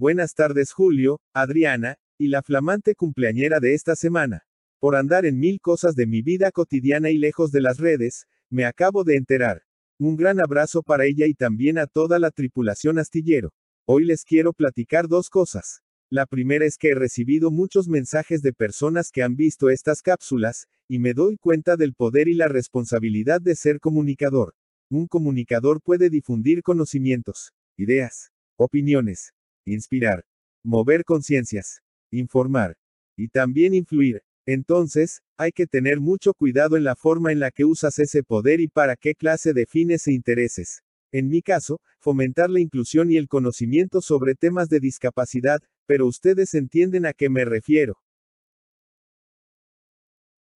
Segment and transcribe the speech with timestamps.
[0.00, 4.46] Buenas tardes Julio, Adriana, y la flamante cumpleañera de esta semana.
[4.78, 8.64] Por andar en mil cosas de mi vida cotidiana y lejos de las redes, me
[8.64, 9.60] acabo de enterar.
[9.98, 13.52] Un gran abrazo para ella y también a toda la tripulación astillero.
[13.84, 15.82] Hoy les quiero platicar dos cosas.
[16.08, 20.66] La primera es que he recibido muchos mensajes de personas que han visto estas cápsulas,
[20.88, 24.54] y me doy cuenta del poder y la responsabilidad de ser comunicador.
[24.88, 30.24] Un comunicador puede difundir conocimientos, ideas, opiniones, inspirar,
[30.64, 31.80] mover conciencias,
[32.10, 32.76] informar
[33.16, 34.22] y también influir.
[34.46, 38.60] Entonces, hay que tener mucho cuidado en la forma en la que usas ese poder
[38.60, 40.82] y para qué clase de fines e intereses.
[41.12, 46.54] En mi caso, fomentar la inclusión y el conocimiento sobre temas de discapacidad, pero ustedes
[46.54, 47.98] entienden a qué me refiero.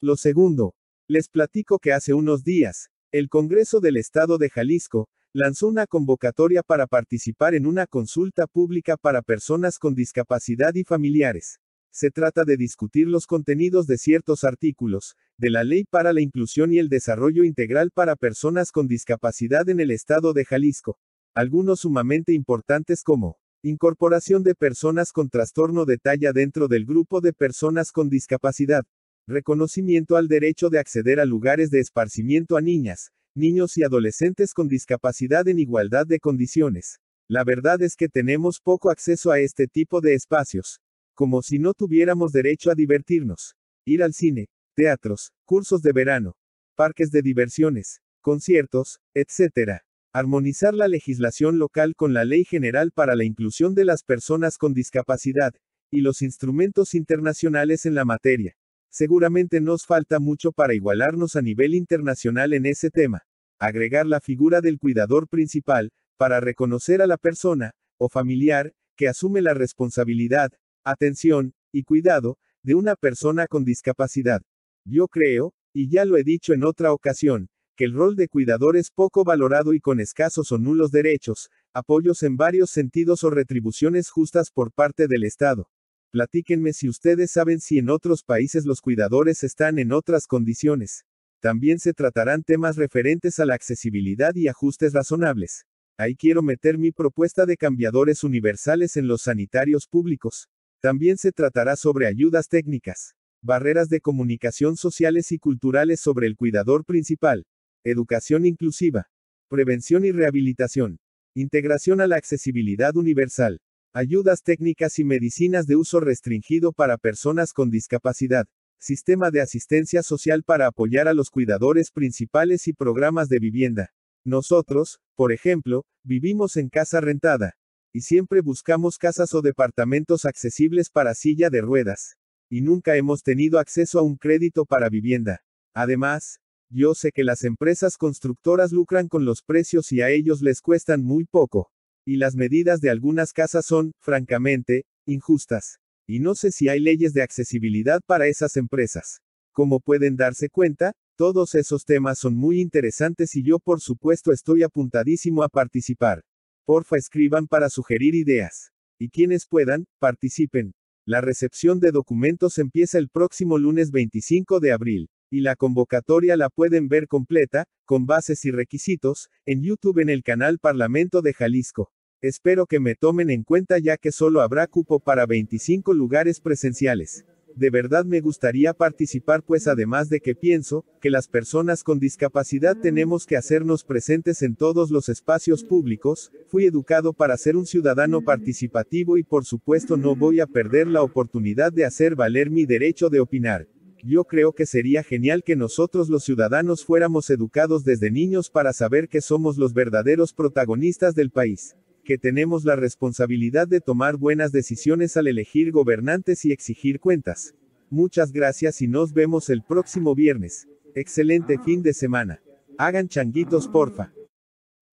[0.00, 0.74] Lo segundo,
[1.08, 6.62] les platico que hace unos días, el Congreso del Estado de Jalisco, lanzó una convocatoria
[6.62, 11.58] para participar en una consulta pública para personas con discapacidad y familiares.
[11.90, 16.72] Se trata de discutir los contenidos de ciertos artículos, de la Ley para la Inclusión
[16.72, 20.98] y el Desarrollo Integral para Personas con Discapacidad en el Estado de Jalisco.
[21.34, 27.32] Algunos sumamente importantes como, incorporación de personas con trastorno de talla dentro del grupo de
[27.32, 28.84] personas con discapacidad,
[29.26, 34.68] reconocimiento al derecho de acceder a lugares de esparcimiento a niñas, niños y adolescentes con
[34.68, 37.00] discapacidad en igualdad de condiciones.
[37.28, 40.80] La verdad es que tenemos poco acceso a este tipo de espacios.
[41.14, 43.54] Como si no tuviéramos derecho a divertirnos.
[43.84, 46.36] Ir al cine, teatros, cursos de verano,
[46.74, 49.80] parques de diversiones, conciertos, etc.
[50.12, 54.72] Armonizar la legislación local con la Ley General para la Inclusión de las Personas con
[54.72, 55.54] Discapacidad,
[55.90, 58.56] y los instrumentos internacionales en la materia.
[58.92, 63.22] Seguramente nos falta mucho para igualarnos a nivel internacional en ese tema.
[63.58, 69.40] Agregar la figura del cuidador principal, para reconocer a la persona, o familiar, que asume
[69.40, 70.52] la responsabilidad,
[70.84, 74.42] atención, y cuidado, de una persona con discapacidad.
[74.84, 77.48] Yo creo, y ya lo he dicho en otra ocasión,
[77.78, 82.22] que el rol de cuidador es poco valorado y con escasos o nulos derechos, apoyos
[82.24, 85.70] en varios sentidos o retribuciones justas por parte del Estado.
[86.12, 91.06] Platíquenme si ustedes saben si en otros países los cuidadores están en otras condiciones.
[91.40, 95.64] También se tratarán temas referentes a la accesibilidad y ajustes razonables.
[95.96, 100.50] Ahí quiero meter mi propuesta de cambiadores universales en los sanitarios públicos.
[100.82, 106.84] También se tratará sobre ayudas técnicas, barreras de comunicación sociales y culturales sobre el cuidador
[106.84, 107.46] principal,
[107.84, 109.08] educación inclusiva,
[109.48, 110.98] prevención y rehabilitación,
[111.34, 113.62] integración a la accesibilidad universal,
[113.94, 118.46] Ayudas técnicas y medicinas de uso restringido para personas con discapacidad.
[118.78, 123.90] Sistema de asistencia social para apoyar a los cuidadores principales y programas de vivienda.
[124.24, 127.52] Nosotros, por ejemplo, vivimos en casa rentada.
[127.92, 132.16] Y siempre buscamos casas o departamentos accesibles para silla de ruedas.
[132.48, 135.42] Y nunca hemos tenido acceso a un crédito para vivienda.
[135.74, 136.38] Además,
[136.70, 141.02] yo sé que las empresas constructoras lucran con los precios y a ellos les cuestan
[141.04, 141.70] muy poco.
[142.04, 145.78] Y las medidas de algunas casas son, francamente, injustas.
[146.06, 149.20] Y no sé si hay leyes de accesibilidad para esas empresas.
[149.52, 154.62] Como pueden darse cuenta, todos esos temas son muy interesantes y yo por supuesto estoy
[154.62, 156.24] apuntadísimo a participar.
[156.64, 158.72] Porfa escriban para sugerir ideas.
[158.98, 160.74] Y quienes puedan, participen.
[161.04, 165.10] La recepción de documentos empieza el próximo lunes 25 de abril.
[165.32, 170.22] Y la convocatoria la pueden ver completa, con bases y requisitos, en YouTube en el
[170.22, 171.90] canal Parlamento de Jalisco.
[172.20, 177.24] Espero que me tomen en cuenta ya que solo habrá cupo para 25 lugares presenciales.
[177.56, 182.76] De verdad me gustaría participar pues además de que pienso, que las personas con discapacidad
[182.76, 188.20] tenemos que hacernos presentes en todos los espacios públicos, fui educado para ser un ciudadano
[188.20, 193.08] participativo y por supuesto no voy a perder la oportunidad de hacer valer mi derecho
[193.08, 193.66] de opinar.
[194.02, 199.08] Yo creo que sería genial que nosotros los ciudadanos fuéramos educados desde niños para saber
[199.08, 205.16] que somos los verdaderos protagonistas del país que tenemos la responsabilidad de tomar buenas decisiones
[205.16, 207.54] al elegir gobernantes y exigir cuentas.
[207.90, 210.66] Muchas gracias y nos vemos el próximo viernes.
[210.94, 212.42] Excelente fin de semana.
[212.78, 214.12] Hagan changuitos porfa.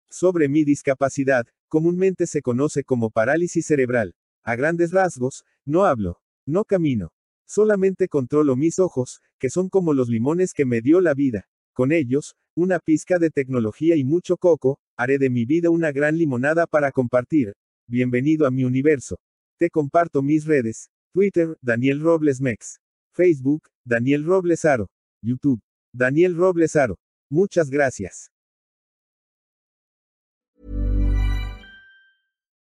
[0.10, 4.16] Sobre mi discapacidad, comúnmente se conoce como parálisis cerebral.
[4.44, 7.12] A grandes rasgos, no hablo, no camino.
[7.50, 11.50] Solamente controlo mis ojos, que son como los limones que me dio la vida.
[11.74, 16.16] Con ellos, una pizca de tecnología y mucho coco, haré de mi vida una gran
[16.16, 17.56] limonada para compartir.
[17.88, 19.20] Bienvenido a mi universo.
[19.58, 20.92] Te comparto mis redes.
[21.12, 22.82] Twitter, Daniel Robles Mex.
[23.16, 24.88] Facebook, Daniel Robles Aro.
[25.24, 25.60] YouTube,
[25.92, 27.00] Daniel Robles Aro.
[27.32, 28.30] Muchas gracias.